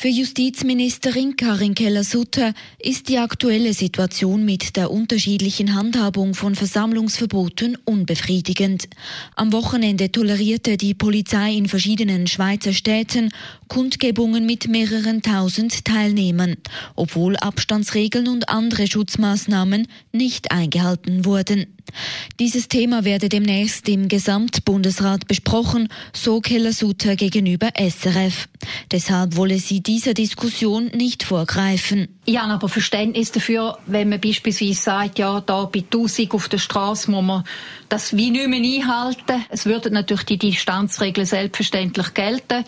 Für 0.00 0.06
Justizministerin 0.06 1.34
Karin 1.34 1.74
Keller-Sutter 1.74 2.54
ist 2.78 3.08
die 3.08 3.18
aktuelle 3.18 3.74
Situation 3.74 4.44
mit 4.44 4.76
der 4.76 4.92
unterschiedlichen 4.92 5.74
Handhabung 5.74 6.36
von 6.36 6.54
Versammlungsverboten 6.54 7.76
unbefriedigend. 7.84 8.88
Am 9.34 9.52
Wochenende 9.52 10.12
tolerierte 10.12 10.76
die 10.76 10.94
Polizei 10.94 11.52
in 11.54 11.66
verschiedenen 11.66 12.28
Schweizer 12.28 12.74
Städten 12.74 13.30
Kundgebungen 13.66 14.46
mit 14.46 14.68
mehreren 14.68 15.20
tausend 15.20 15.84
Teilnehmern, 15.84 16.54
obwohl 16.94 17.36
Abstandsregeln 17.36 18.28
und 18.28 18.48
andere 18.48 18.86
Schutzmaßnahmen 18.86 19.88
nicht 20.12 20.52
eingehalten 20.52 21.24
wurden. 21.24 21.66
Dieses 22.38 22.68
Thema 22.68 23.04
werde 23.04 23.28
demnächst 23.28 23.88
im 23.88 24.06
Gesamtbundesrat 24.06 25.26
besprochen, 25.26 25.88
so 26.12 26.40
Keller-Sutter 26.40 27.16
gegenüber 27.16 27.70
SRF. 27.76 28.48
Deshalb 28.92 29.36
wolle 29.36 29.58
sie 29.58 29.80
dieser 29.80 30.14
Diskussion 30.14 30.86
nicht 30.94 31.24
vorgreifen. 31.24 32.08
Ich 32.24 32.38
habe 32.38 32.52
aber 32.52 32.68
Verständnis 32.68 33.32
dafür, 33.32 33.78
wenn 33.86 34.08
man 34.08 34.20
beispielsweise 34.20 34.74
sagt, 34.74 35.18
ja, 35.18 35.40
da 35.40 35.64
bei 35.64 35.80
1000 35.80 36.34
auf 36.34 36.48
der 36.48 36.58
Straße 36.58 37.10
muss 37.10 37.24
man 37.24 37.44
das 37.88 38.16
wie 38.16 38.30
nicht 38.30 38.48
mehr 38.48 38.60
einhalten. 38.60 39.44
Es 39.48 39.64
würden 39.66 39.94
natürlich 39.94 40.24
die 40.24 40.38
Distanzregeln 40.38 41.26
selbstverständlich 41.26 42.12
gelten. 42.14 42.64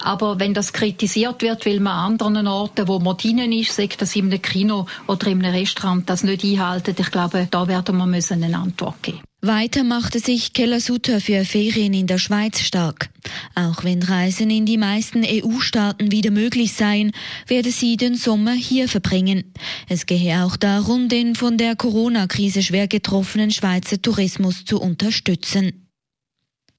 Aber 0.00 0.38
wenn 0.38 0.54
das 0.54 0.72
kritisiert 0.72 1.42
wird, 1.42 1.66
weil 1.66 1.80
man 1.80 1.92
an 1.92 2.12
anderen 2.12 2.46
Orten, 2.46 2.86
wo 2.88 2.98
man 2.98 3.16
drinnen 3.16 3.52
ist, 3.52 3.74
sagt 3.74 4.02
das 4.02 4.14
in 4.14 4.26
einem 4.26 4.40
Kino 4.40 4.86
oder 5.06 5.26
in 5.26 5.44
einem 5.44 5.54
Restaurant, 5.54 6.08
das 6.08 6.22
nicht 6.22 6.44
einhalten, 6.44 6.94
ich 6.96 7.10
glaube, 7.10 7.48
da 7.50 7.66
werden 7.66 7.96
wir 7.96 8.06
müssen 8.06 8.42
eine 8.42 8.56
Antwort 8.56 9.02
geben. 9.02 9.22
Weiter 9.44 9.82
machte 9.82 10.20
sich 10.20 10.52
Keller 10.52 10.78
Sutter 10.78 11.20
für 11.20 11.44
Ferien 11.44 11.92
in 11.94 12.06
der 12.06 12.18
Schweiz 12.18 12.60
stark. 12.60 13.10
Auch 13.56 13.82
wenn 13.82 14.00
Reisen 14.00 14.50
in 14.50 14.66
die 14.66 14.78
meisten 14.78 15.24
EU-Staaten 15.24 16.12
wieder 16.12 16.30
möglich 16.30 16.74
seien, 16.74 17.10
werde 17.48 17.72
sie 17.72 17.96
den 17.96 18.14
Sommer 18.14 18.52
hier 18.52 18.88
verbringen. 18.88 19.52
Es 19.88 20.06
gehe 20.06 20.44
auch 20.44 20.56
darum, 20.56 21.08
den 21.08 21.34
von 21.34 21.58
der 21.58 21.74
Corona-Krise 21.74 22.62
schwer 22.62 22.86
getroffenen 22.86 23.50
Schweizer 23.50 24.00
Tourismus 24.00 24.64
zu 24.64 24.80
unterstützen. 24.80 25.81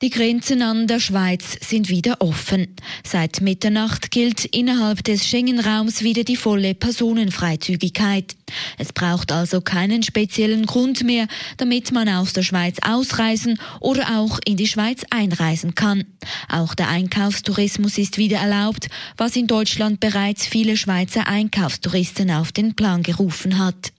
Die 0.03 0.09
Grenzen 0.09 0.61
an 0.61 0.85
der 0.85 0.99
Schweiz 0.99 1.57
sind 1.61 1.87
wieder 1.87 2.19
offen. 2.19 2.75
Seit 3.05 3.39
Mitternacht 3.39 4.11
gilt 4.11 4.43
innerhalb 4.43 5.01
des 5.05 5.25
Schengen-Raums 5.25 6.03
wieder 6.03 6.25
die 6.25 6.35
volle 6.35 6.75
Personenfreizügigkeit. 6.75 8.35
Es 8.77 8.91
braucht 8.91 9.31
also 9.31 9.61
keinen 9.61 10.03
speziellen 10.03 10.65
Grund 10.65 11.05
mehr, 11.05 11.27
damit 11.55 11.93
man 11.93 12.09
aus 12.09 12.33
der 12.33 12.43
Schweiz 12.43 12.79
ausreisen 12.85 13.57
oder 13.79 14.19
auch 14.19 14.39
in 14.43 14.57
die 14.57 14.67
Schweiz 14.67 15.05
einreisen 15.09 15.73
kann. 15.73 16.03
Auch 16.49 16.75
der 16.75 16.89
Einkaufstourismus 16.89 17.97
ist 17.97 18.17
wieder 18.17 18.39
erlaubt, 18.39 18.89
was 19.15 19.37
in 19.37 19.47
Deutschland 19.47 20.01
bereits 20.01 20.45
viele 20.45 20.75
Schweizer 20.75 21.27
Einkaufstouristen 21.27 22.29
auf 22.29 22.51
den 22.51 22.75
Plan 22.75 23.03
gerufen 23.03 23.57
hat. 23.57 23.93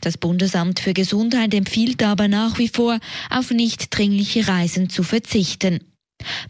Das 0.00 0.18
Bundesamt 0.18 0.80
für 0.80 0.92
Gesundheit 0.92 1.54
empfiehlt 1.54 2.02
aber 2.02 2.28
nach 2.28 2.58
wie 2.58 2.68
vor, 2.68 2.98
auf 3.30 3.50
nicht 3.50 3.96
dringliche 3.96 4.48
Reisen 4.48 4.88
zu 4.88 5.02
verzichten. 5.02 5.80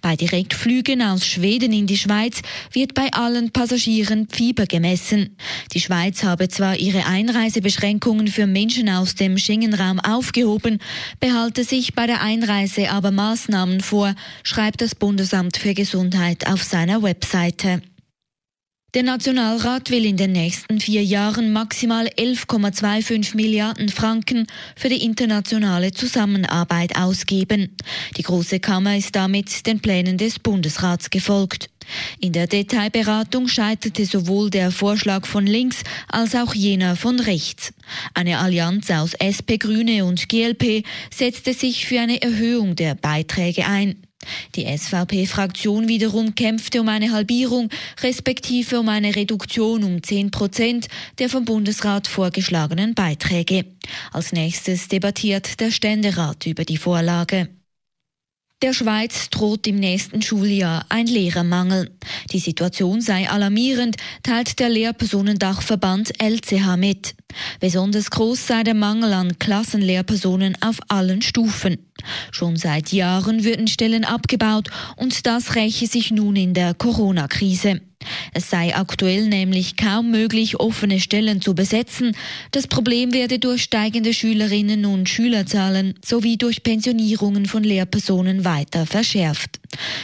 Bei 0.00 0.16
Direktflügen 0.16 1.02
aus 1.02 1.26
Schweden 1.26 1.72
in 1.72 1.86
die 1.86 1.96
Schweiz 1.96 2.42
wird 2.72 2.94
bei 2.94 3.12
allen 3.12 3.50
Passagieren 3.50 4.28
Fieber 4.30 4.66
gemessen. 4.66 5.36
Die 5.72 5.80
Schweiz 5.80 6.22
habe 6.22 6.48
zwar 6.48 6.76
ihre 6.76 7.06
Einreisebeschränkungen 7.06 8.28
für 8.28 8.46
Menschen 8.46 8.88
aus 8.88 9.14
dem 9.14 9.38
Schengen-Raum 9.38 10.00
aufgehoben, 10.00 10.78
behalte 11.20 11.64
sich 11.64 11.94
bei 11.94 12.06
der 12.06 12.20
Einreise 12.22 12.90
aber 12.90 13.10
Maßnahmen 13.10 13.80
vor, 13.80 14.14
schreibt 14.42 14.80
das 14.80 14.94
Bundesamt 14.94 15.56
für 15.56 15.74
Gesundheit 15.74 16.46
auf 16.46 16.62
seiner 16.62 17.02
Webseite. 17.02 17.82
Der 18.94 19.02
Nationalrat 19.02 19.90
will 19.90 20.04
in 20.06 20.16
den 20.16 20.30
nächsten 20.30 20.78
vier 20.78 21.02
Jahren 21.02 21.52
maximal 21.52 22.06
11,25 22.06 23.34
Milliarden 23.34 23.88
Franken 23.88 24.46
für 24.76 24.88
die 24.88 25.04
internationale 25.04 25.90
Zusammenarbeit 25.90 26.94
ausgeben. 26.96 27.76
Die 28.16 28.22
Große 28.22 28.60
Kammer 28.60 28.96
ist 28.96 29.16
damit 29.16 29.66
den 29.66 29.80
Plänen 29.80 30.16
des 30.16 30.38
Bundesrats 30.38 31.10
gefolgt. 31.10 31.70
In 32.20 32.32
der 32.32 32.46
Detailberatung 32.46 33.48
scheiterte 33.48 34.06
sowohl 34.06 34.48
der 34.48 34.70
Vorschlag 34.70 35.26
von 35.26 35.44
links 35.44 35.82
als 36.06 36.36
auch 36.36 36.54
jener 36.54 36.94
von 36.94 37.18
rechts. 37.18 37.74
Eine 38.14 38.38
Allianz 38.38 38.92
aus 38.92 39.14
SP, 39.18 39.58
Grüne 39.58 40.04
und 40.04 40.28
GLP 40.28 40.86
setzte 41.12 41.52
sich 41.52 41.86
für 41.86 41.98
eine 41.98 42.22
Erhöhung 42.22 42.76
der 42.76 42.94
Beiträge 42.94 43.66
ein. 43.66 44.04
Die 44.54 44.66
SVP-Fraktion 44.66 45.88
wiederum 45.88 46.34
kämpfte 46.34 46.80
um 46.80 46.88
eine 46.88 47.12
Halbierung, 47.12 47.70
respektive 48.02 48.80
um 48.80 48.88
eine 48.88 49.16
Reduktion 49.16 49.84
um 49.84 50.02
10 50.02 50.30
Prozent 50.30 50.88
der 51.18 51.28
vom 51.28 51.44
Bundesrat 51.44 52.06
vorgeschlagenen 52.06 52.94
Beiträge. 52.94 53.64
Als 54.12 54.32
nächstes 54.32 54.88
debattiert 54.88 55.60
der 55.60 55.70
Ständerat 55.70 56.46
über 56.46 56.64
die 56.64 56.78
Vorlage. 56.78 57.48
Der 58.64 58.72
Schweiz 58.72 59.28
droht 59.28 59.66
im 59.66 59.76
nächsten 59.76 60.22
Schuljahr 60.22 60.86
ein 60.88 61.06
Lehrermangel. 61.06 61.90
Die 62.32 62.38
Situation 62.38 63.02
sei 63.02 63.28
alarmierend, 63.28 63.96
teilt 64.22 64.58
der 64.58 64.70
Lehrpersonendachverband 64.70 66.14
LCH 66.18 66.78
mit. 66.78 67.14
Besonders 67.60 68.10
groß 68.10 68.46
sei 68.46 68.62
der 68.62 68.72
Mangel 68.72 69.12
an 69.12 69.38
Klassenlehrpersonen 69.38 70.56
auf 70.62 70.78
allen 70.88 71.20
Stufen. 71.20 71.76
Schon 72.30 72.56
seit 72.56 72.90
Jahren 72.90 73.44
würden 73.44 73.66
Stellen 73.66 74.06
abgebaut 74.06 74.70
und 74.96 75.26
das 75.26 75.56
räche 75.56 75.86
sich 75.86 76.10
nun 76.10 76.34
in 76.34 76.54
der 76.54 76.72
Corona-Krise. 76.72 77.82
Es 78.34 78.50
sei 78.50 78.74
aktuell 78.74 79.28
nämlich 79.28 79.76
kaum 79.76 80.10
möglich, 80.10 80.58
offene 80.58 80.98
Stellen 80.98 81.40
zu 81.40 81.54
besetzen. 81.54 82.16
Das 82.50 82.66
Problem 82.66 83.12
werde 83.12 83.38
durch 83.38 83.62
steigende 83.62 84.12
Schülerinnen 84.12 84.84
und 84.86 85.08
Schülerzahlen 85.08 85.94
sowie 86.04 86.36
durch 86.36 86.64
Pensionierungen 86.64 87.46
von 87.46 87.62
Lehrpersonen 87.62 88.44
weiter 88.44 88.86
verschärft. 88.86 89.60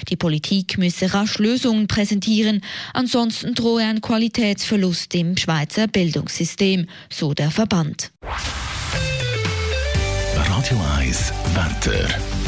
Die 0.08 0.16
Politik 0.16 0.78
müsse 0.78 1.12
rasch 1.12 1.38
Lösungen 1.38 1.88
präsentieren, 1.88 2.60
ansonsten 2.94 3.54
drohe 3.54 3.82
ein 3.82 4.00
Qualitätsverlust 4.00 5.12
im 5.16 5.36
Schweizer 5.36 5.88
Bildungssystem, 5.88 6.86
so 7.12 7.34
der 7.34 7.50
Verband. 7.50 8.12
Radio 10.36 10.80
1 10.98 11.32
Wetter. 11.54 12.39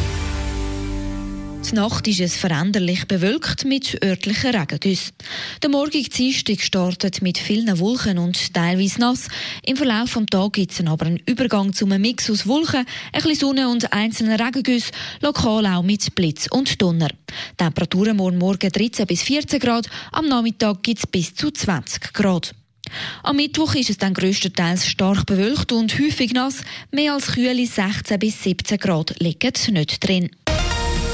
Die 1.71 1.77
Nacht 1.77 2.09
ist 2.09 2.21
es 2.21 2.37
veränderlich 2.37 3.07
bewölkt 3.07 3.65
mit 3.65 4.03
örtlichen 4.05 4.55
Regengüssen. 4.55 5.13
Der 5.63 5.71
morgige 5.71 6.09
Dienstag 6.09 6.61
startet 6.61 7.23
mit 7.23 7.39
vielen 7.39 7.79
Wolken 7.79 8.19
und 8.19 8.53
teilweise 8.53 9.01
nass. 9.01 9.29
Im 9.65 9.77
Verlauf 9.77 10.13
des 10.13 10.27
Tages 10.27 10.53
gibt 10.53 10.73
es 10.73 10.87
aber 10.87 11.07
einen 11.07 11.23
Übergang 11.25 11.73
zu 11.73 11.87
einem 11.87 12.03
Mix 12.03 12.29
aus 12.31 12.47
Wolken, 12.47 12.85
ein 13.13 13.13
bisschen 13.13 13.37
Sonne 13.37 13.69
und 13.69 13.93
einzelnen 13.93 14.41
Regengüssen, 14.41 14.93
lokal 15.21 15.67
auch 15.67 15.83
mit 15.83 16.15
Blitz 16.15 16.49
und 16.51 16.83
Donner. 16.83 17.11
Temperaturen 17.57 18.17
morgen 18.17 18.39
Morgen 18.39 18.71
13 18.71 19.07
bis 19.07 19.23
14 19.23 19.61
Grad, 19.61 19.89
am 20.11 20.27
Nachmittag 20.27 20.83
gibt 20.83 20.99
es 20.99 21.07
bis 21.07 21.35
zu 21.35 21.51
20 21.51 22.13
Grad. 22.13 22.55
Am 23.23 23.37
Mittwoch 23.37 23.75
ist 23.75 23.91
es 23.91 23.99
dann 23.99 24.15
grösstenteils 24.15 24.87
stark 24.87 25.27
bewölkt 25.27 25.73
und 25.73 25.99
häufig 25.99 26.33
nass. 26.33 26.63
Mehr 26.91 27.15
als 27.15 27.33
kühle 27.33 27.67
16 27.67 28.19
bis 28.19 28.43
17 28.43 28.79
Grad 28.79 29.15
liegen 29.21 29.53
nicht 29.69 30.07
drin. 30.07 30.31